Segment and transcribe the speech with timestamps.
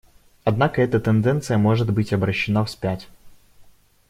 [0.45, 3.07] Однако эта тенденция может быть обращена вспять.